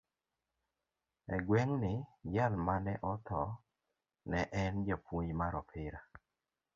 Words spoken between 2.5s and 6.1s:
ma ne otho ne en japuonj mar opira